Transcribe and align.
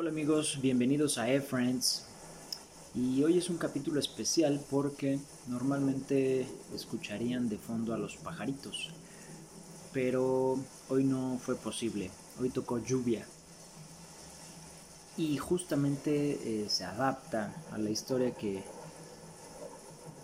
Hola 0.00 0.10
amigos, 0.10 0.60
bienvenidos 0.62 1.18
a 1.18 1.28
E-Friends. 1.28 2.04
Y 2.94 3.20
hoy 3.24 3.36
es 3.36 3.50
un 3.50 3.58
capítulo 3.58 3.98
especial 3.98 4.64
porque 4.70 5.18
normalmente 5.48 6.46
escucharían 6.72 7.48
de 7.48 7.58
fondo 7.58 7.92
a 7.92 7.98
los 7.98 8.14
pajaritos. 8.14 8.90
Pero 9.92 10.56
hoy 10.88 11.02
no 11.02 11.40
fue 11.44 11.56
posible, 11.56 12.12
hoy 12.40 12.50
tocó 12.50 12.78
lluvia. 12.78 13.26
Y 15.16 15.36
justamente 15.36 16.38
eh, 16.44 16.68
se 16.68 16.84
adapta 16.84 17.52
a 17.72 17.78
la 17.78 17.90
historia 17.90 18.36
que 18.36 18.62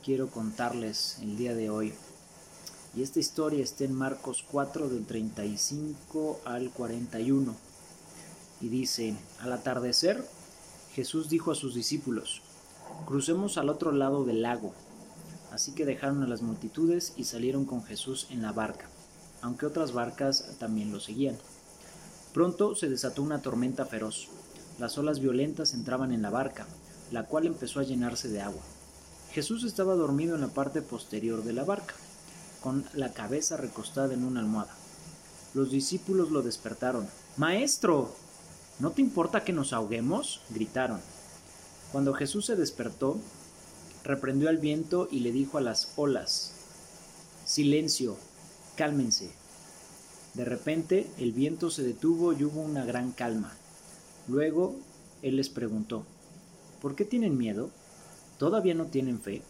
quiero 0.05 0.29
contarles 0.29 1.19
el 1.21 1.37
día 1.37 1.53
de 1.53 1.71
hoy. 1.71 1.93
Y 2.95 3.03
esta 3.03 3.19
historia 3.19 3.65
está 3.65 3.83
en 3.83 3.95
Marcos 3.95 4.45
4 4.49 4.89
del 4.89 5.05
35 5.05 6.43
al 6.45 6.71
41 6.71 7.74
y 8.61 8.69
dice, 8.69 9.17
al 9.41 9.53
atardecer, 9.53 10.25
Jesús 10.95 11.29
dijo 11.29 11.51
a 11.51 11.55
sus 11.55 11.75
discípulos, 11.75 12.43
crucemos 13.07 13.59
al 13.59 13.69
otro 13.69 13.93
lado 13.93 14.25
del 14.25 14.43
lago. 14.43 14.73
Así 15.51 15.73
que 15.73 15.85
dejaron 15.85 16.23
a 16.23 16.27
las 16.27 16.43
multitudes 16.43 17.13
y 17.17 17.25
salieron 17.25 17.65
con 17.65 17.85
Jesús 17.85 18.27
en 18.31 18.43
la 18.43 18.53
barca, 18.53 18.87
aunque 19.43 19.67
otras 19.67 19.93
barcas 19.93 20.57
también 20.59 20.93
lo 20.93 21.01
seguían. 21.01 21.37
Pronto 22.33 22.75
se 22.75 22.89
desató 22.89 23.23
una 23.23 23.43
tormenta 23.43 23.87
feroz. 23.87 24.29
Las 24.79 24.99
olas 24.99 25.21
violentas 25.21 25.75
entraban 25.75 26.11
en 26.11 26.23
la 26.23 26.31
barca, 26.31 26.67
la 27.13 27.27
cual 27.27 27.47
empezó 27.47 27.79
a 27.79 27.85
llenarse 27.85 28.29
de 28.29 28.41
agua. 28.41 28.63
Jesús 29.31 29.65
estaba 29.65 29.95
dormido 29.95 30.35
en 30.35 30.41
la 30.41 30.49
parte 30.49 30.83
posterior 30.83 31.45
de 31.45 31.53
la 31.53 31.65
barca, 31.65 31.95
con 32.61 32.85
la 32.95 33.13
cabeza 33.13 33.57
recostada 33.57 34.15
en 34.15 34.25
una 34.25 34.41
almohada. 34.41 34.75
Los 35.55 35.71
discípulos 35.71 36.33
lo 36.33 36.43
despertaron. 36.43 37.07
Maestro, 37.37 38.15
¿No 38.81 38.91
te 38.91 39.03
importa 39.03 39.45
que 39.45 39.53
nos 39.53 39.73
ahoguemos? 39.73 40.41
gritaron. 40.51 41.01
Cuando 41.93 42.13
Jesús 42.13 42.47
se 42.47 42.57
despertó, 42.57 43.19
reprendió 44.03 44.49
al 44.49 44.59
viento 44.59 45.07
y 45.13 45.21
le 45.21 45.31
dijo 45.31 45.59
a 45.59 45.61
las 45.61 45.93
olas, 45.95 46.55
Silencio, 47.45 48.17
cálmense. 48.75 49.31
De 50.35 50.45
repente 50.45 51.09
el 51.19 51.31
viento 51.31 51.71
se 51.71 51.85
detuvo 51.85 52.33
y 52.33 52.43
hubo 52.43 52.63
una 52.63 52.85
gran 52.85 53.13
calma. 53.13 53.53
Luego 54.27 54.75
él 55.23 55.37
les 55.37 55.51
preguntó, 55.51 56.05
¿por 56.83 56.97
qué 56.97 57.05
tienen 57.05 57.39
miedo? 57.39 57.71
¿Todavía 58.39 58.75
no 58.75 58.87
tienen 58.87 59.21
fe? 59.21 59.43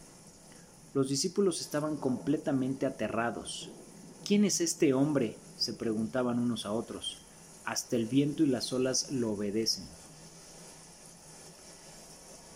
Los 0.92 1.08
discípulos 1.08 1.62
estaban 1.62 1.96
completamente 1.96 2.84
aterrados. 2.84 3.70
¿Quién 4.26 4.44
es 4.44 4.60
este 4.60 4.92
hombre? 4.92 5.38
se 5.56 5.72
preguntaban 5.72 6.40
unos 6.40 6.66
a 6.66 6.72
otros 6.72 7.23
hasta 7.64 7.96
el 7.96 8.06
viento 8.06 8.42
y 8.42 8.46
las 8.46 8.72
olas 8.72 9.10
lo 9.10 9.32
obedecen. 9.32 9.84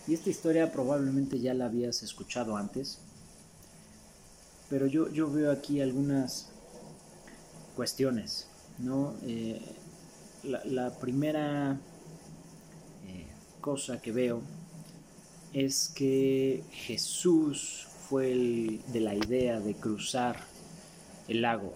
Y 0.07 0.13
esta 0.13 0.29
historia 0.29 0.71
probablemente 0.71 1.39
ya 1.39 1.53
la 1.53 1.65
habías 1.65 2.01
escuchado 2.01 2.57
antes, 2.57 2.97
pero 4.69 4.87
yo, 4.87 5.09
yo 5.11 5.31
veo 5.31 5.51
aquí 5.51 5.81
algunas 5.81 6.47
cuestiones, 7.75 8.47
¿no? 8.79 9.13
Eh, 9.23 9.61
la, 10.43 10.89
primera 10.99 11.79
eh, 13.07 13.27
cosa 13.61 14.01
que 14.01 14.11
veo 14.11 14.41
es 15.53 15.89
que 15.89 16.63
Jesús 16.71 17.87
fue 18.07 18.31
el 18.31 18.81
de 18.87 19.01
la 19.01 19.15
idea 19.15 19.59
de 19.59 19.75
cruzar 19.75 20.37
el 21.27 21.41
lago, 21.41 21.75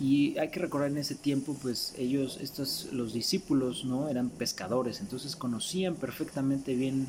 Y 0.00 0.38
hay 0.38 0.48
que 0.48 0.60
recordar 0.60 0.90
en 0.90 0.96
ese 0.96 1.14
tiempo, 1.14 1.54
pues 1.60 1.94
ellos, 1.98 2.38
estos, 2.40 2.88
los 2.90 3.12
discípulos, 3.12 3.84
¿no? 3.84 4.08
Eran 4.08 4.30
pescadores, 4.30 5.00
entonces 5.00 5.36
conocían 5.36 5.94
perfectamente 5.94 6.74
bien 6.74 7.06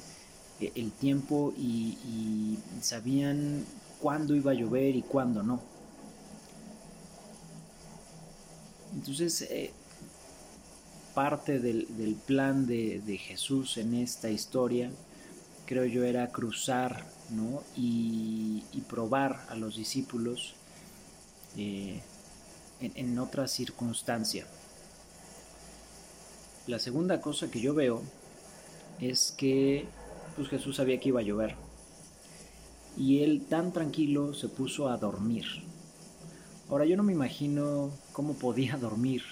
eh, 0.60 0.74
el 0.76 0.92
tiempo 0.92 1.54
y, 1.58 2.58
sabían 2.82 3.64
cuándo 4.02 4.36
iba 4.36 4.52
a 4.52 4.56
llover 4.56 4.96
y 4.98 5.04
cuándo 5.04 5.42
no. 5.42 5.62
Entonces, 8.94 9.44
eh, 9.44 9.72
parte 11.16 11.60
del, 11.60 11.88
plan 12.26 12.68
de, 12.68 13.18
Jesús 13.18 13.78
en 13.78 13.94
esta 13.94 14.30
historia, 14.30 14.92
creo 15.66 15.86
yo, 15.86 16.04
era 16.04 16.30
cruzar, 16.32 17.06
¿no? 17.30 17.64
Y, 17.78 18.64
probar 18.90 19.46
a 19.48 19.56
los 19.56 19.78
discípulos. 19.78 20.56
Eh, 21.56 22.02
en, 22.82 23.20
otra 23.20 23.48
circunstancia. 23.48 24.46
La 26.68 26.80
segunda 26.80 27.22
cosa 27.22 27.50
que 27.50 27.62
yo 27.62 27.74
veo 27.74 28.02
es 29.00 29.34
que 29.38 29.86
pues 30.36 30.48
Jesús 30.50 30.78
sabía 30.78 31.00
que 31.00 31.10
iba 31.10 31.20
a 31.20 31.24
llover 31.24 31.56
y 32.98 33.24
él 33.24 33.46
tan 33.50 33.72
tranquilo 33.72 34.34
se 34.34 34.48
puso 34.48 34.90
a 34.90 34.98
dormir. 34.98 35.46
Ahora 36.70 36.86
yo 36.86 36.96
no 36.98 37.04
me 37.04 37.14
imagino 37.14 37.92
cómo 38.14 38.34
podía 38.34 38.78
dormir 38.82 39.24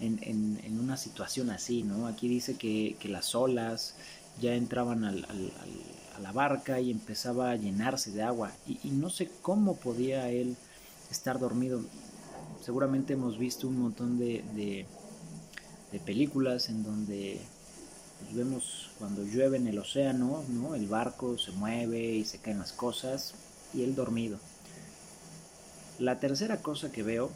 en, 0.00 0.78
una 0.78 0.96
situación 0.96 1.50
así, 1.50 1.82
¿no? 1.82 2.06
Aquí 2.06 2.28
dice 2.28 2.56
que, 2.56 2.96
las 3.04 3.34
olas 3.34 3.94
ya 4.40 4.54
entraban 4.54 5.04
a 5.04 5.12
la 6.20 6.32
barca 6.32 6.80
y 6.80 6.90
empezaba 6.90 7.50
a 7.50 7.56
llenarse 7.56 8.10
de 8.12 8.22
agua 8.22 8.52
y 8.66 8.90
no 8.90 9.10
sé 9.10 9.30
cómo 9.42 9.76
podía 9.76 10.28
él 10.30 10.56
estar 11.10 11.38
dormido 11.38 11.80
seguramente 12.66 13.12
hemos 13.12 13.38
visto 13.38 13.68
un 13.68 13.78
montón 13.78 14.18
de, 14.18 14.86
películas 16.04 16.68
en 16.68 16.82
donde 16.82 17.40
pues, 18.18 18.34
vemos 18.34 18.90
cuando 18.98 19.22
llueve 19.22 19.56
en 19.56 19.68
el 19.68 19.78
océano, 19.78 20.42
¿no? 20.48 20.74
El 20.74 20.88
barco 20.88 21.38
se 21.38 21.52
mueve 21.52 22.16
y 22.16 22.24
se 22.24 22.38
caen 22.38 22.58
las 22.58 22.72
cosas 22.72 23.34
y 23.72 23.82
él 23.82 23.94
dormido. 23.94 24.38
La 26.00 26.18
tercera 26.18 26.60
cosa 26.60 26.90
que 26.90 27.04
veo 27.04 27.30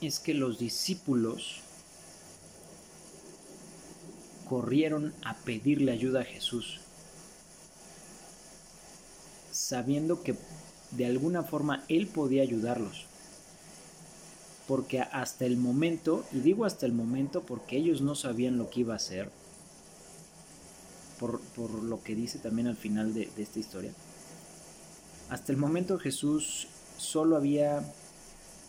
es 0.00 0.18
que 0.18 0.32
los 0.32 0.58
discípulos 0.58 1.60
corrieron 4.48 5.12
a 5.24 5.34
pedirle 5.36 5.92
ayuda 5.92 6.22
a 6.22 6.24
Jesús, 6.24 6.80
sabiendo 9.52 10.22
que 10.22 10.36
de 10.92 11.04
alguna 11.04 11.42
forma 11.42 11.84
él 11.88 12.06
podía 12.06 12.42
ayudarlos 12.42 13.04
porque 14.66 15.00
hasta 15.00 15.44
el 15.44 15.56
momento, 15.56 16.24
y 16.32 16.40
digo 16.40 16.64
hasta 16.64 16.86
el 16.86 16.92
momento 16.92 17.42
porque 17.42 17.76
ellos 17.76 18.00
no 18.00 18.14
sabían 18.14 18.58
lo 18.58 18.68
que 18.68 18.80
iba 18.80 18.94
a 18.94 18.96
hacer, 18.96 19.30
por, 21.18 21.40
lo 21.82 22.02
que 22.02 22.14
dice 22.14 22.38
también 22.38 22.66
al 22.66 22.76
final 22.76 23.14
de, 23.14 23.30
esta 23.36 23.58
historia, 23.58 23.92
hasta 25.30 25.52
el 25.52 25.58
momento 25.58 25.98
Jesús 25.98 26.68
solo 26.98 27.36
había 27.36 27.82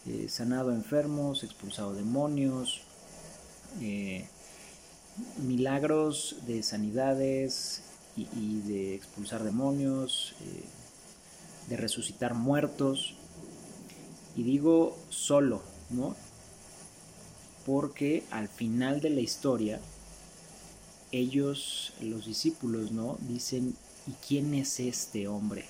eh, 0.06 0.28
sanado 0.30 0.72
enfermos, 0.72 1.44
expulsado 1.44 1.94
demonios, 1.94 2.82
eh, 3.82 4.28
milagros 5.46 6.38
de 6.46 6.64
sanidades 6.64 7.82
y, 8.16 8.62
de 8.62 8.96
expulsar 8.96 9.44
demonios, 9.44 10.36
eh, 10.42 10.64
de 11.70 11.78
resucitar 11.78 12.34
muertos. 12.34 13.16
Y 14.36 14.44
digo 14.44 14.98
solo, 15.10 15.62
¿no? 15.90 16.16
Porque 17.66 18.24
al 18.32 18.48
final 18.48 19.02
de 19.02 19.10
la 19.10 19.22
historia, 19.22 19.80
ellos, 21.12 21.94
los 22.02 22.26
discípulos, 22.26 22.92
¿no? 22.92 23.18
Dicen, 23.28 23.76
¿y 24.08 24.12
quién 24.26 24.54
es 24.54 24.80
este 24.80 25.28
hombre? 25.28 25.66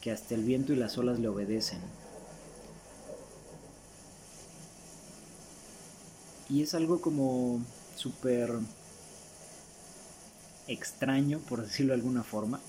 Que 0.00 0.10
hasta 0.10 0.34
el 0.34 0.44
viento 0.44 0.72
y 0.72 0.76
las 0.76 0.98
olas 0.98 1.18
le 1.18 1.28
obedecen. 1.28 1.80
Y 6.50 6.62
es 6.62 6.74
algo 6.74 7.00
como 7.00 7.62
súper 7.96 8.50
extraño, 10.68 11.38
por 11.40 11.62
decirlo 11.62 11.92
de 11.92 12.00
alguna 12.00 12.22
forma, 12.22 12.60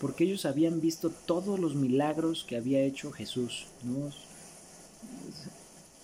porque 0.00 0.24
ellos 0.24 0.44
habían 0.44 0.80
visto 0.80 1.10
todos 1.10 1.58
los 1.58 1.74
milagros 1.74 2.44
que 2.44 2.56
había 2.56 2.80
hecho 2.82 3.10
Jesús, 3.12 3.66
¿no? 3.82 4.12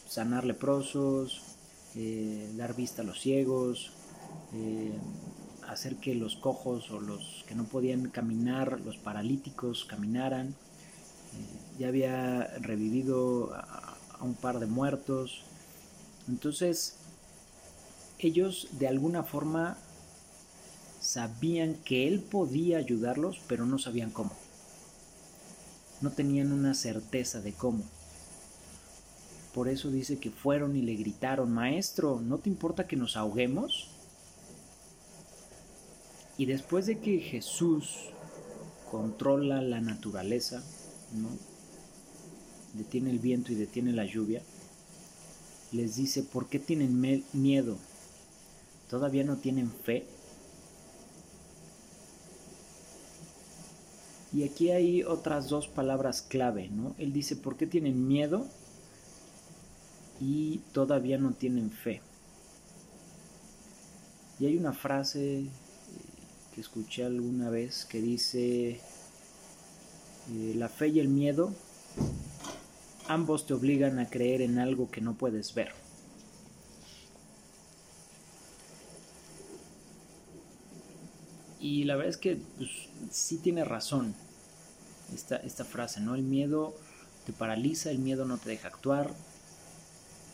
Sanar 0.08 0.44
leprosos, 0.44 1.42
eh, 1.94 2.52
dar 2.56 2.74
vista 2.74 3.02
a 3.02 3.04
los 3.04 3.20
ciegos, 3.20 3.92
eh, 4.52 4.92
hacer 5.68 5.96
que 5.96 6.14
los 6.14 6.36
cojos 6.36 6.90
o 6.90 7.00
los 7.00 7.44
que 7.46 7.54
no 7.54 7.64
podían 7.64 8.10
caminar, 8.10 8.80
los 8.80 8.96
paralíticos 8.96 9.84
caminaran. 9.84 10.48
Eh, 10.48 11.78
ya 11.78 11.88
había 11.88 12.44
revivido 12.58 13.54
a, 13.54 13.96
un 14.20 14.34
par 14.34 14.58
de 14.58 14.66
muertos. 14.66 15.42
Entonces, 16.28 16.96
ellos 18.18 18.68
de 18.72 18.88
alguna 18.88 19.22
forma 19.22 19.78
sabían 21.00 21.74
que 21.84 22.06
él 22.06 22.20
podía 22.20 22.78
ayudarlos, 22.78 23.40
pero 23.48 23.64
no 23.64 23.78
sabían 23.78 24.10
cómo. 24.10 24.32
No 26.00 26.10
tenían 26.10 26.52
una 26.52 26.74
certeza 26.74 27.40
de 27.40 27.52
cómo. 27.52 27.84
Por 29.54 29.68
eso 29.68 29.90
dice 29.90 30.18
que 30.18 30.30
fueron 30.30 30.76
y 30.76 30.82
le 30.82 30.94
gritaron, 30.94 31.52
Maestro, 31.52 32.20
¿no 32.20 32.38
te 32.38 32.48
importa 32.48 32.86
que 32.86 32.96
nos 32.96 33.16
ahoguemos? 33.16 33.88
Y 36.38 36.46
después 36.46 36.86
de 36.86 36.98
que 37.00 37.18
Jesús 37.18 38.10
controla 38.90 39.60
la 39.60 39.80
naturaleza, 39.80 40.62
¿no? 41.14 41.28
detiene 42.74 43.10
el 43.10 43.18
viento 43.18 43.52
y 43.52 43.56
detiene 43.56 43.92
la 43.92 44.04
lluvia, 44.04 44.42
les 45.72 45.96
dice, 45.96 46.22
¿por 46.22 46.48
qué 46.48 46.58
tienen 46.58 47.24
miedo? 47.32 47.76
¿Todavía 48.88 49.24
no 49.24 49.36
tienen 49.36 49.70
fe? 49.70 50.04
Y 54.32 54.44
aquí 54.44 54.70
hay 54.70 55.02
otras 55.02 55.48
dos 55.48 55.66
palabras 55.66 56.22
clave, 56.22 56.68
¿no? 56.68 56.94
Él 56.98 57.12
dice, 57.12 57.34
¿por 57.36 57.56
qué 57.56 57.66
tienen 57.66 58.06
miedo? 58.06 58.46
Y 60.20 60.58
todavía 60.72 61.18
no 61.18 61.32
tienen 61.32 61.70
fe. 61.70 62.02
Y 64.38 64.46
hay 64.46 64.56
una 64.56 64.72
frase 64.72 65.40
eh, 65.40 65.48
que 66.54 66.60
escuché 66.60 67.04
alguna 67.04 67.50
vez 67.50 67.84
que 67.84 68.00
dice, 68.00 68.80
eh, 70.30 70.54
la 70.54 70.68
fe 70.68 70.88
y 70.88 71.00
el 71.00 71.08
miedo, 71.08 71.52
ambos 73.08 73.46
te 73.46 73.54
obligan 73.54 73.98
a 73.98 74.08
creer 74.08 74.42
en 74.42 74.58
algo 74.58 74.90
que 74.90 75.00
no 75.00 75.14
puedes 75.14 75.54
ver. 75.54 75.72
Y 81.60 81.84
la 81.84 81.96
verdad 81.96 82.10
es 82.10 82.16
que 82.16 82.38
pues, 82.56 82.70
sí 83.10 83.36
tiene 83.36 83.64
razón 83.64 84.14
esta, 85.14 85.36
esta 85.36 85.64
frase, 85.64 86.00
¿no? 86.00 86.14
El 86.14 86.22
miedo 86.22 86.74
te 87.26 87.32
paraliza, 87.32 87.90
el 87.90 87.98
miedo 87.98 88.24
no 88.24 88.38
te 88.38 88.48
deja 88.48 88.68
actuar. 88.68 89.10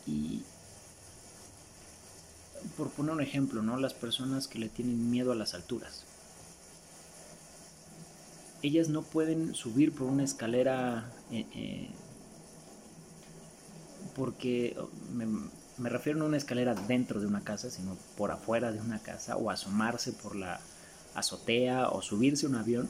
Y 0.07 0.43
por 2.77 2.91
poner 2.91 3.13
un 3.13 3.21
ejemplo, 3.21 3.63
¿no? 3.63 3.77
Las 3.79 3.95
personas 3.95 4.49
que 4.49 4.59
le 4.59 4.69
tienen 4.69 5.11
miedo 5.11 5.33
a 5.33 5.35
las 5.35 5.55
alturas. 5.55 6.05
Ellas 8.63 8.89
no 8.89 9.03
pueden 9.03 9.55
subir 9.55 9.93
por 9.93 10.07
una 10.07 10.25
escalera 10.25 11.13
eh, 11.31 11.47
eh, 11.55 11.91
porque 14.17 14.77
me, 15.13 15.91
refiero 15.91 16.19
no 16.19 16.25
a 16.25 16.29
una 16.29 16.39
escalera 16.39 16.75
dentro 16.75 17.21
de 17.21 17.27
una 17.27 17.45
casa, 17.45 17.71
sino 17.71 17.97
por 18.17 18.31
afuera 18.31 18.73
de 18.73 18.81
una 18.81 18.99
casa 18.99 19.37
o 19.37 19.51
asomarse 19.51 20.13
por 20.13 20.35
la 20.35 20.61
azotea 21.15 21.89
o 21.91 22.03
subirse 22.03 22.47
a 22.47 22.49
un 22.49 22.55
avión 22.57 22.89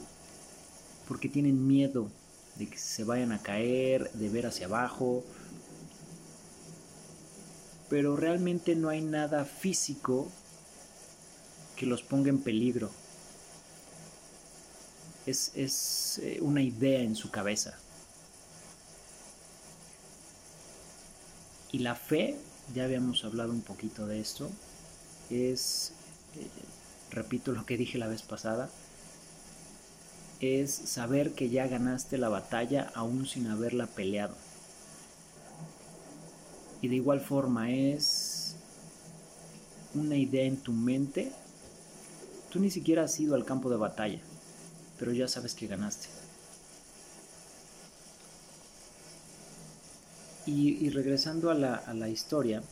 porque 1.07 1.29
tienen 1.29 1.67
miedo 1.67 2.09
de 2.55 2.67
que 2.67 2.77
se 2.77 3.03
vayan 3.03 3.31
a 3.31 3.41
caer, 3.41 4.11
de 4.13 4.29
ver 4.29 4.47
hacia 4.47 4.67
abajo. 4.67 5.23
Pero 7.89 8.15
realmente 8.15 8.75
no 8.75 8.89
hay 8.89 9.01
nada 9.01 9.45
físico 9.45 10.27
que 11.75 11.85
los 11.85 12.03
ponga 12.03 12.29
en 12.29 12.39
peligro. 12.39 12.89
Es, 15.25 15.51
es 15.55 16.19
eh, 16.23 16.39
una 16.41 16.61
idea 16.61 17.01
en 17.01 17.15
su 17.15 17.29
cabeza. 17.31 17.77
Y 21.71 21.79
la 21.79 21.95
fe, 21.95 22.37
ya 22.73 22.85
habíamos 22.85 23.23
hablado 23.25 23.51
un 23.51 23.61
poquito 23.61 24.07
de 24.07 24.19
esto, 24.19 24.49
es 25.29 25.91
eh, 26.35 26.47
repito 27.11 27.51
lo 27.51 27.65
que 27.65 27.77
dije 27.77 27.97
la 27.97 28.07
vez 28.07 28.21
pasada, 28.21 28.69
es 30.39 30.71
saber 30.71 31.33
que 31.33 31.49
ya 31.49 31.67
ganaste 31.67 32.17
la 32.17 32.29
batalla 32.29 32.91
aún 32.95 33.27
sin 33.27 33.47
haberla 33.47 33.87
peleado. 33.87 34.35
Y 36.81 36.87
de 36.87 36.95
igual 36.95 37.21
forma 37.21 37.71
es 37.71 38.55
una 39.93 40.15
idea 40.15 40.43
en 40.43 40.57
tu 40.57 40.73
mente. 40.73 41.31
Tú 42.51 42.59
ni 42.59 42.69
siquiera 42.69 43.03
has 43.03 43.19
ido 43.19 43.35
al 43.35 43.45
campo 43.45 43.69
de 43.69 43.77
batalla, 43.77 44.19
pero 44.99 45.11
ya 45.11 45.27
sabes 45.27 45.53
que 45.53 45.67
ganaste. 45.67 46.07
Y, 50.45 50.89
regresando 50.91 51.51
a 51.51 51.53
la, 51.53 51.75
a 51.75 51.93
la 51.93 52.07
historia, 52.07 52.63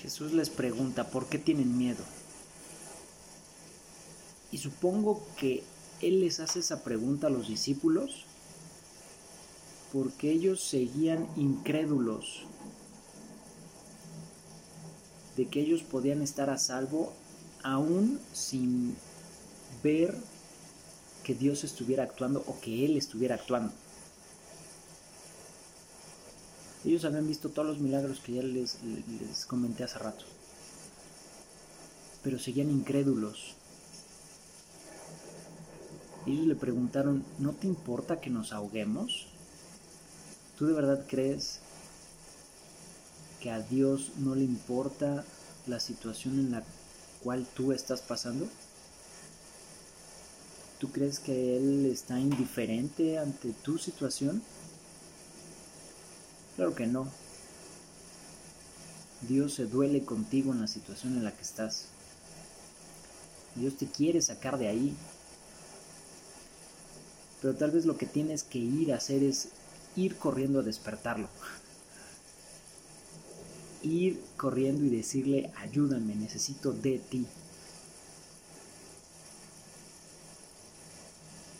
Jesús 0.00 0.32
les 0.32 0.50
pregunta, 0.50 1.10
¿por 1.10 1.28
qué 1.28 1.36
tienen 1.36 1.76
miedo? 1.76 2.04
Y 4.52 4.58
supongo 4.58 5.26
que 5.36 5.64
Él 6.00 6.20
les 6.20 6.38
hace 6.38 6.60
esa 6.60 6.84
pregunta 6.84 7.26
a 7.26 7.30
los 7.30 7.48
discípulos 7.48 8.25
porque 9.96 10.30
ellos 10.30 10.62
seguían 10.62 11.26
incrédulos 11.36 12.42
de 15.38 15.48
que 15.48 15.60
ellos 15.60 15.82
podían 15.82 16.20
estar 16.20 16.50
a 16.50 16.58
salvo 16.58 17.14
aún 17.62 18.20
sin 18.34 18.94
ver 19.82 20.14
que 21.24 21.34
Dios 21.34 21.64
estuviera 21.64 22.02
actuando 22.02 22.44
o 22.46 22.60
que 22.60 22.84
Él 22.84 22.98
estuviera 22.98 23.36
actuando. 23.36 23.72
Ellos 26.84 27.06
habían 27.06 27.26
visto 27.26 27.48
todos 27.48 27.66
los 27.66 27.78
milagros 27.78 28.20
que 28.20 28.32
ya 28.34 28.42
les, 28.42 28.76
les 28.84 29.46
comenté 29.46 29.84
hace 29.84 29.98
rato. 29.98 30.26
Pero 32.22 32.38
seguían 32.38 32.70
incrédulos. 32.70 33.54
Ellos 36.26 36.46
le 36.46 36.54
preguntaron, 36.54 37.24
¿no 37.38 37.52
te 37.52 37.66
importa 37.66 38.20
que 38.20 38.28
nos 38.28 38.52
ahoguemos? 38.52 39.28
¿Tú 40.56 40.66
de 40.66 40.72
verdad 40.72 41.04
crees 41.06 41.58
que 43.40 43.50
a 43.50 43.60
Dios 43.60 44.12
no 44.18 44.34
le 44.34 44.44
importa 44.44 45.24
la 45.66 45.80
situación 45.80 46.38
en 46.38 46.52
la 46.52 46.62
cual 47.22 47.46
tú 47.54 47.72
estás 47.72 48.00
pasando? 48.00 48.48
¿Tú 50.78 50.90
crees 50.92 51.18
que 51.18 51.56
Él 51.56 51.86
está 51.86 52.18
indiferente 52.18 53.18
ante 53.18 53.52
tu 53.52 53.76
situación? 53.76 54.42
Claro 56.56 56.74
que 56.74 56.86
no. 56.86 57.06
Dios 59.28 59.54
se 59.54 59.66
duele 59.66 60.04
contigo 60.04 60.52
en 60.52 60.62
la 60.62 60.68
situación 60.68 61.16
en 61.16 61.24
la 61.24 61.32
que 61.32 61.42
estás. 61.42 61.86
Dios 63.56 63.76
te 63.76 63.86
quiere 63.86 64.22
sacar 64.22 64.58
de 64.58 64.68
ahí. 64.68 64.96
Pero 67.42 67.54
tal 67.54 67.72
vez 67.72 67.84
lo 67.84 67.98
que 67.98 68.06
tienes 68.06 68.42
que 68.42 68.58
ir 68.58 68.92
a 68.92 68.96
hacer 68.96 69.22
es 69.22 69.48
ir 69.96 70.16
corriendo 70.16 70.60
a 70.60 70.62
despertarlo. 70.62 71.28
Ir 73.82 74.22
corriendo 74.36 74.84
y 74.84 74.90
decirle, 74.90 75.52
ayúdame, 75.56 76.14
necesito 76.14 76.72
de 76.72 76.98
ti. 76.98 77.26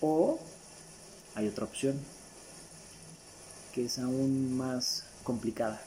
O 0.01 0.39
hay 1.35 1.49
otra 1.49 1.65
opción 1.65 1.99
que 3.75 3.85
es 3.85 3.99
aún 3.99 4.57
más 4.57 5.05
complicada. 5.23 5.81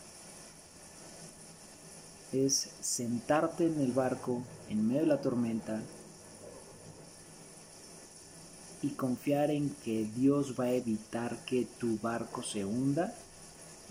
Es 2.31 2.69
sentarte 2.81 3.65
en 3.65 3.79
el 3.81 3.91
barco 3.91 4.43
en 4.69 4.88
medio 4.88 5.01
de 5.01 5.07
la 5.07 5.21
tormenta 5.21 5.81
y 8.81 8.89
confiar 8.89 9.51
en 9.51 9.69
que 9.83 10.05
Dios 10.15 10.55
va 10.59 10.65
a 10.65 10.71
evitar 10.71 11.43
que 11.45 11.67
tu 11.79 11.98
barco 12.00 12.43
se 12.43 12.63
hunda, 12.65 13.13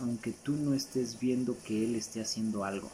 aunque 0.00 0.32
tú 0.32 0.52
no 0.52 0.74
estés 0.74 1.18
viendo 1.18 1.56
que 1.62 1.84
Él 1.84 1.94
esté 1.94 2.20
haciendo 2.20 2.64
algo. 2.64 2.88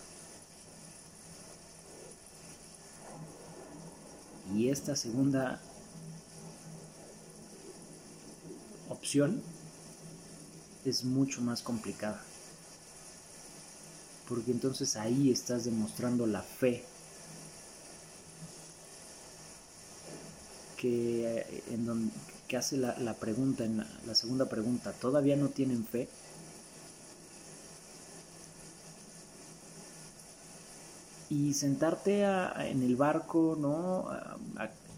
Y 4.54 4.68
esta 4.68 4.96
segunda 4.96 5.60
opción 8.88 9.42
es 10.84 11.04
mucho 11.04 11.40
más 11.40 11.62
complicada. 11.62 12.20
Porque 14.28 14.50
entonces 14.50 14.96
ahí 14.96 15.30
estás 15.30 15.64
demostrando 15.64 16.26
la 16.26 16.42
fe 16.42 16.84
que, 22.46 22.56
hace 22.56 22.76
la, 22.76 23.14
pregunta, 23.14 23.64
en 23.64 23.78
la, 23.78 24.14
segunda 24.14 24.48
pregunta, 24.48 24.92
¿todavía 24.92 25.34
no 25.34 25.48
tienen 25.48 25.84
fe? 25.84 26.08
Y 31.30 31.54
sentarte 31.54 32.22
en 32.22 32.82
el 32.82 32.96
barco, 32.96 33.56
¿no? 33.58 34.10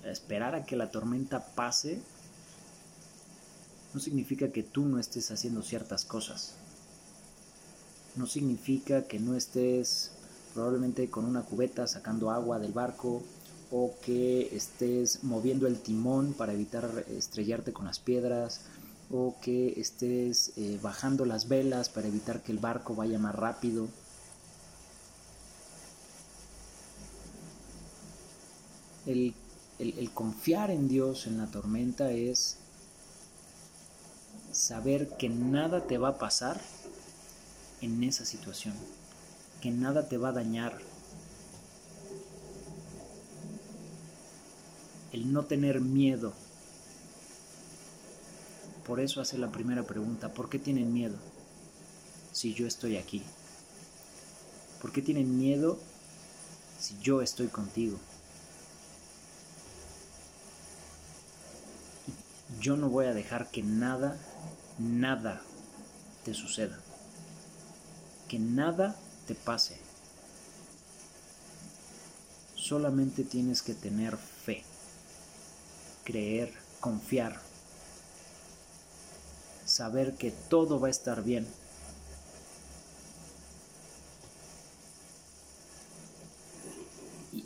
esperar 0.04 0.54
a 0.54 0.64
que 0.64 0.76
la 0.76 0.90
tormenta 0.90 1.44
pase, 1.54 2.00
no 3.94 4.00
significa 4.00 4.52
que 4.52 4.62
tú 4.62 4.84
no 4.84 4.98
estés 4.98 5.30
haciendo 5.30 5.62
ciertas 5.62 6.04
cosas. 6.04 6.54
No 8.16 8.26
significa 8.26 9.06
que 9.06 9.18
no 9.18 9.34
estés 9.34 10.12
probablemente 10.54 11.08
con 11.10 11.24
una 11.24 11.42
cubeta 11.42 11.86
sacando 11.86 12.30
agua 12.30 12.58
del 12.58 12.72
barco 12.72 13.22
o 13.70 13.94
que 14.04 14.54
estés 14.54 15.24
moviendo 15.24 15.66
el 15.66 15.80
timón 15.80 16.34
para 16.34 16.52
evitar 16.52 17.04
estrellarte 17.08 17.72
con 17.72 17.86
las 17.86 17.98
piedras 17.98 18.60
o 19.10 19.36
que 19.40 19.80
estés 19.80 20.52
eh, 20.56 20.78
bajando 20.82 21.24
las 21.24 21.48
velas 21.48 21.88
para 21.88 22.08
evitar 22.08 22.42
que 22.42 22.52
el 22.52 22.58
barco 22.58 22.94
vaya 22.94 23.18
más 23.18 23.34
rápido. 23.34 23.88
El, 29.06 29.34
el 29.78 30.10
confiar 30.10 30.70
en 30.70 30.88
Dios 30.88 31.26
en 31.26 31.38
la 31.38 31.46
tormenta 31.46 32.10
es 32.10 32.56
saber 34.52 35.16
que 35.16 35.28
nada 35.28 35.86
te 35.86 35.98
va 35.98 36.08
a 36.08 36.18
pasar 36.18 36.60
en 37.80 38.02
esa 38.02 38.24
situación, 38.24 38.74
que 39.60 39.70
nada 39.70 40.08
te 40.08 40.16
va 40.16 40.30
a 40.30 40.32
dañar. 40.32 40.78
El 45.12 45.32
no 45.32 45.44
tener 45.44 45.80
miedo 45.80 46.34
por 48.86 49.00
eso 49.00 49.20
hace 49.20 49.36
la 49.36 49.50
primera 49.50 49.82
pregunta, 49.82 50.32
¿por 50.32 50.48
qué 50.48 50.60
tienen 50.60 50.92
miedo 50.92 51.16
si 52.30 52.54
yo 52.54 52.68
estoy 52.68 52.96
aquí? 52.96 53.20
¿Por 54.80 54.92
qué 54.92 55.02
tienen 55.02 55.36
miedo 55.36 55.76
si 56.78 56.96
yo 57.00 57.20
estoy 57.20 57.48
contigo? 57.48 57.98
Yo 62.60 62.76
no 62.76 62.88
voy 62.88 63.06
a 63.06 63.14
dejar 63.14 63.50
que 63.50 63.64
nada, 63.64 64.16
nada 64.78 65.42
te 66.24 66.32
suceda. 66.32 66.78
Que 68.28 68.38
nada 68.38 68.94
te 69.26 69.34
pase. 69.34 69.78
Solamente 72.54 73.24
tienes 73.24 73.62
que 73.62 73.74
tener 73.74 74.16
fe, 74.16 74.35
creer, 76.06 76.52
confiar 76.80 77.46
saber 79.66 80.14
que 80.14 80.30
todo 80.30 80.80
va 80.80 80.88
a 80.88 80.90
estar 80.90 81.22
bien. 81.22 81.46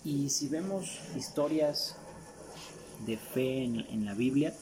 Y, 0.04 0.30
si 0.30 0.48
vemos 0.48 1.00
historias 1.16 1.96
de 3.06 3.16
fe 3.16 3.64
en, 3.64 3.80
en 3.80 4.04
la 4.04 4.14
Biblia, 4.14 4.54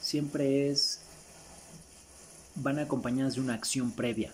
siempre 0.00 0.70
es, 0.70 1.00
van 2.54 2.78
acompañadas 2.78 3.34
de 3.34 3.40
una 3.40 3.54
acción 3.54 3.90
previa. 3.90 4.32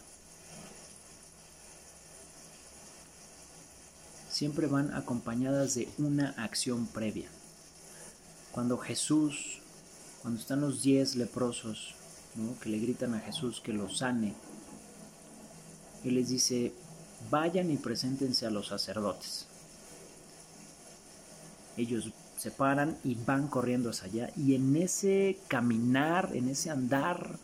Siempre 4.36 4.66
van 4.66 4.92
acompañadas 4.92 5.76
de 5.76 5.88
una 5.96 6.34
acción 6.36 6.86
previa. 6.88 7.26
Cuando 8.52 8.76
Jesús 8.76 9.62
cuando 10.20 10.38
están 10.38 10.60
los 10.60 10.82
diez 10.82 11.16
leprosos, 11.16 11.94
que 12.60 12.68
le 12.68 12.78
gritan 12.78 13.14
a 13.14 13.20
Jesús 13.20 13.62
que 13.64 13.72
los 13.72 13.96
sane, 13.96 14.34
Él 16.04 16.16
les 16.16 16.28
dice, 16.28 16.74
vayan 17.30 17.70
y 17.70 17.78
preséntense 17.78 18.44
a 18.44 18.50
los 18.50 18.66
sacerdotes. 18.66 19.46
Ellos 21.78 22.12
se 22.36 22.50
paran 22.50 22.98
y 23.04 23.14
van 23.14 23.48
corriendo 23.48 23.88
hacia 23.88 24.04
allá 24.04 24.30
y 24.36 24.54
en 24.54 24.76
ese 24.76 25.38
caminar, 25.48 26.32
en 26.34 26.50
ese 26.50 26.68
andar, 26.68 27.38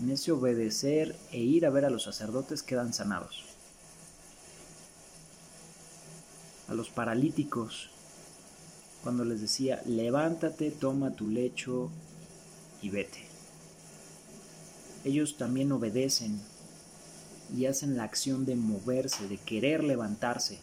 en 0.00 0.10
ese 0.10 0.30
obedecer 0.30 1.16
e 1.32 1.40
ir 1.40 1.66
a 1.66 1.70
ver 1.70 1.86
a 1.86 1.90
los 1.90 2.04
sacerdotes 2.04 2.62
quedan 2.62 2.94
sanados. 2.94 3.46
A 6.62 6.64
los 6.76 6.90
paralíticos, 6.90 7.90
cuando 9.02 9.24
les 9.24 9.40
decía, 9.40 9.82
levántate, 9.86 10.70
toma 10.70 11.14
tu 11.14 11.28
lecho 11.28 11.90
y 12.82 12.90
vete. 12.90 13.26
Ellos 15.04 15.36
también 15.36 15.70
obedecen 15.72 16.40
y 17.56 17.66
hacen 17.66 17.96
la 17.96 18.02
acción 18.02 18.44
de 18.44 18.56
moverse, 18.56 19.28
de 19.28 19.38
querer 19.38 19.84
levantarse. 19.84 20.58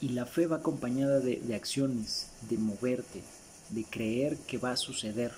Y 0.00 0.10
la 0.10 0.24
fe 0.24 0.46
va 0.46 0.56
acompañada 0.56 1.20
de, 1.20 1.54
acciones, 1.54 2.28
de 2.48 2.56
moverte, 2.56 3.22
de 3.70 3.84
creer 3.84 4.38
que 4.38 4.56
va 4.56 4.72
a 4.72 4.76
suceder. 4.76 5.32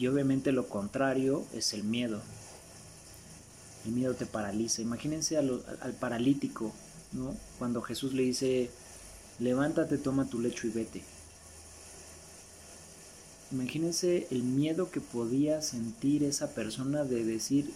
Y 0.00 0.06
obviamente 0.06 0.50
lo 0.50 0.66
contrario 0.66 1.44
es 1.52 1.74
el 1.74 1.84
miedo. 1.84 2.22
El 3.84 3.92
miedo 3.92 4.14
te 4.14 4.24
paraliza. 4.24 4.80
Imagínense 4.80 5.36
al, 5.36 5.62
paralítico, 6.00 6.72
¿no? 7.12 7.36
Cuando 7.58 7.82
Jesús 7.82 8.14
le 8.14 8.22
dice, 8.22 8.70
levántate, 9.40 9.98
toma 9.98 10.24
tu 10.24 10.40
lecho 10.40 10.66
y 10.66 10.70
vete. 10.70 11.02
Imagínense 13.52 14.26
el 14.30 14.42
miedo 14.42 14.90
que 14.90 15.02
podía 15.02 15.60
sentir 15.60 16.24
esa 16.24 16.54
persona 16.54 17.04
de 17.04 17.22
decir, 17.22 17.70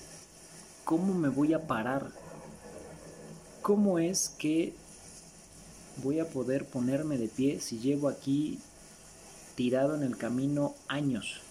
¿cómo 0.87 1.13
me 1.13 1.29
voy 1.29 1.53
a 1.53 1.67
parar? 1.67 2.11
¿Cómo 3.61 3.99
es 3.99 4.31
que 4.39 4.73
voy 6.03 6.21
a 6.21 6.29
poder 6.31 6.65
ponerme 6.65 7.19
de 7.19 7.29
pie 7.29 7.61
si 7.61 7.81
llevo 7.81 8.09
aquí 8.09 8.61
tirado 9.57 9.95
en 9.95 10.03
el 10.03 10.17
camino 10.17 10.75
años? 10.89 11.44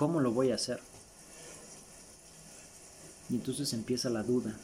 ¿Cómo 0.00 0.20
lo 0.20 0.32
voy 0.32 0.50
a 0.50 0.54
hacer? 0.54 0.80
Y 3.28 3.34
entonces 3.34 3.74
empieza 3.74 4.08
la 4.08 4.22
duda, 4.22 4.56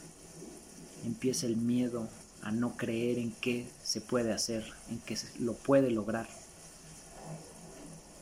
empieza 1.05 1.45
el 1.45 1.57
miedo 1.57 2.09
a 2.41 2.51
no 2.51 2.75
creer 2.75 3.19
en 3.19 3.31
qué 3.33 3.69
se 3.83 4.01
puede 4.01 4.33
hacer, 4.33 4.65
en 4.89 4.97
que 4.97 5.15
lo 5.37 5.53
puede 5.53 5.91
lograr. 5.91 6.27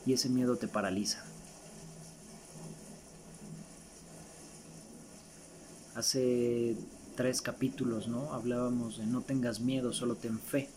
Y 0.05 0.11
ese 0.11 0.27
miedo 0.27 0.57
te 0.57 0.67
paraliza. 0.67 1.23
Hace 5.95 6.75
tres 7.15 7.41
capítulos, 7.41 8.09
¿no? 8.09 8.33
Hablábamos 8.33 8.97
de 8.97 9.05
no 9.05 9.21
tengas 9.21 9.61
miedo, 9.61 9.93
solo 9.93 10.15
ten 10.15 10.37
fe. 10.37 10.67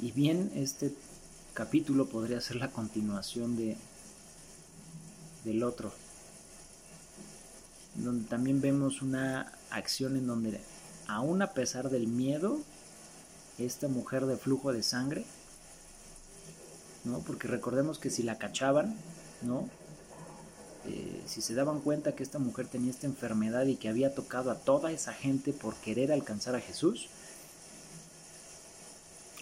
Y 0.00 0.12
bien, 0.12 0.50
este 0.54 0.94
capítulo 1.52 2.06
podría 2.06 2.40
ser 2.40 2.56
la 2.56 2.70
continuación 2.70 3.58
de, 3.58 3.76
del 5.44 5.62
otro 5.62 5.92
donde 7.94 8.28
también 8.28 8.60
vemos 8.60 9.02
una 9.02 9.52
acción 9.70 10.16
en 10.16 10.26
donde, 10.26 10.60
aún 11.06 11.42
a 11.42 11.52
pesar 11.52 11.90
del 11.90 12.06
miedo, 12.06 12.58
esta 13.58 13.88
mujer 13.88 14.26
de 14.26 14.36
flujo 14.36 14.72
de 14.72 14.82
sangre, 14.82 15.24
¿no? 17.04 17.20
Porque 17.20 17.46
recordemos 17.46 17.98
que 17.98 18.10
si 18.10 18.22
la 18.22 18.38
cachaban, 18.38 18.96
¿no? 19.42 19.68
Eh, 20.86 21.22
si 21.26 21.40
se 21.40 21.54
daban 21.54 21.80
cuenta 21.80 22.14
que 22.14 22.22
esta 22.22 22.38
mujer 22.38 22.66
tenía 22.66 22.90
esta 22.90 23.06
enfermedad 23.06 23.64
y 23.66 23.76
que 23.76 23.88
había 23.88 24.14
tocado 24.14 24.50
a 24.50 24.58
toda 24.58 24.92
esa 24.92 25.12
gente 25.12 25.52
por 25.52 25.74
querer 25.76 26.12
alcanzar 26.12 26.56
a 26.56 26.60
Jesús, 26.60 27.08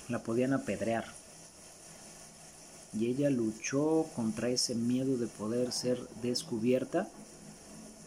la 0.08 0.22
podían 0.22 0.52
apedrear. 0.52 1.06
Y 2.98 3.06
ella 3.06 3.30
luchó 3.30 4.06
contra 4.14 4.48
ese 4.48 4.74
miedo 4.74 5.16
de 5.16 5.26
poder 5.26 5.72
ser 5.72 5.98
descubierta 6.22 7.08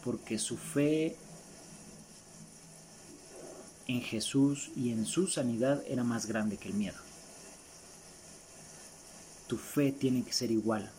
porque 0.04 0.38
su 0.38 0.56
fe 0.56 1.16
en 3.88 4.00
Jesús 4.00 4.70
y 4.76 4.90
en 4.90 5.06
su 5.06 5.26
sanidad 5.26 5.82
era 5.88 6.04
más 6.04 6.26
grande 6.26 6.56
que 6.56 6.68
el 6.68 6.74
miedo. 6.74 6.98
Tu 9.46 9.56
fe 9.56 9.92
tiene 9.92 10.24
que 10.24 10.32
ser 10.32 10.50
igual. 10.50 10.90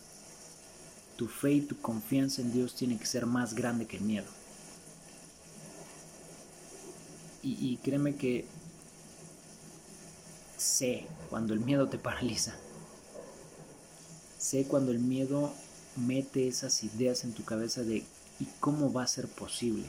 Tu 1.16 1.26
fe 1.26 1.52
y 1.52 1.60
tu 1.60 1.80
confianza 1.80 2.40
en 2.42 2.52
Dios 2.52 2.74
tiene 2.74 2.98
que 2.98 3.06
ser 3.06 3.26
más 3.26 3.54
grande 3.54 3.86
que 3.86 3.96
el 3.96 4.04
miedo. 4.04 4.26
Y, 7.42 7.78
créeme 7.78 8.14
que 8.14 8.44
sé 10.58 11.06
cuando 11.30 11.54
el 11.54 11.60
miedo 11.60 11.88
te 11.88 11.96
paraliza. 11.96 12.54
Sé 14.38 14.64
cuando 14.64 14.92
el 14.92 15.00
miedo 15.00 15.52
mete 15.96 16.46
esas 16.46 16.84
ideas 16.84 17.24
en 17.24 17.32
tu 17.32 17.44
cabeza 17.44 17.82
de 17.82 18.04
¿Y 18.40 18.46
cómo 18.60 18.92
va 18.92 19.02
a 19.02 19.08
ser 19.08 19.26
posible? 19.26 19.84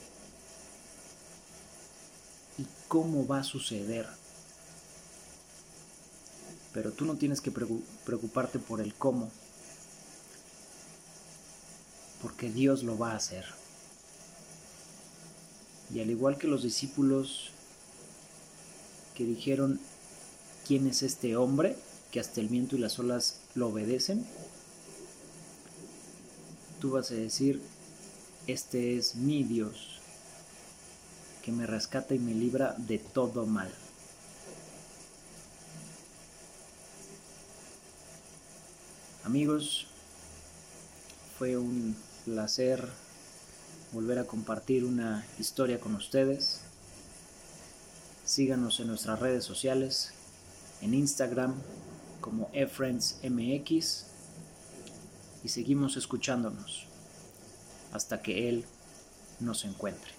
¿Y 2.58 2.66
cómo 2.88 3.28
va 3.28 3.40
a 3.40 3.44
suceder? 3.44 4.08
Pero 6.74 6.92
tú 6.92 7.06
no 7.06 7.16
tienes 7.16 7.42
que 7.42 7.52
preocuparte 7.52 8.60
por 8.60 8.82
el 8.82 8.94
cómo, 8.96 9.30
porque 12.22 12.50
Dios 12.50 12.84
lo 12.84 12.98
va 12.98 13.12
a 13.12 13.18
hacer. 13.18 13.46
Y 15.94 16.00
al 16.02 16.10
igual 16.10 16.38
que 16.38 16.48
los 16.48 16.64
discípulos 16.64 17.52
que 19.16 19.26
dijeron, 19.26 19.80
¿quién 20.68 20.88
es 20.88 21.04
este 21.04 21.36
hombre 21.36 21.76
que 22.12 22.20
hasta 22.20 22.42
el 22.42 22.50
viento 22.50 22.76
y 22.76 22.80
las 22.80 23.00
olas 23.00 23.40
lo 23.56 23.68
obedecen? 23.68 24.26
Tú 26.80 26.92
vas 26.92 27.12
a 27.12 27.16
decir, 27.16 27.62
Este 28.48 28.98
es 28.98 29.16
mi 29.16 29.44
Dios, 29.44 30.00
que 31.44 31.52
me 31.52 31.68
rescata 31.68 32.16
y 32.16 32.20
me 32.20 32.34
libra 32.34 32.74
de 32.78 32.98
todo 32.98 33.46
mal. 33.46 33.70
Amigos, 39.24 39.86
fue 41.38 41.58
un 41.58 41.96
placer 42.26 42.90
volver 43.92 44.20
a 44.20 44.26
compartir 44.26 44.86
una 44.86 45.26
historia 45.38 45.80
con 45.80 45.96
ustedes. 45.96 46.62
Síganos 48.26 48.80
en 48.80 48.88
nuestras 48.88 49.20
redes 49.20 49.44
sociales, 49.44 50.12
en 50.82 50.94
Instagram 50.94 51.56
como 52.22 52.50
eFriendsMX 52.54 54.06
y 55.44 55.48
seguimos 55.48 55.98
escuchándonos 55.98 56.86
hasta 57.92 58.22
que 58.22 58.50
Él 58.50 58.66
nos 59.40 59.66
encuentre. 59.66 60.19